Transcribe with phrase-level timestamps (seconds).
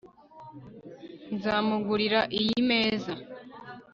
[1.35, 3.13] Nzamugurira iyi meza